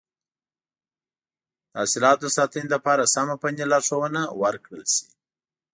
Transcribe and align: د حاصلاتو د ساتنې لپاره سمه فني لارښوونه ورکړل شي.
د 1.69 1.73
حاصلاتو 1.79 2.21
د 2.25 2.31
ساتنې 2.37 2.67
لپاره 2.75 3.11
سمه 3.13 3.35
فني 3.41 3.65
لارښوونه 3.71 4.21
ورکړل 4.41 4.83
شي. 4.95 5.07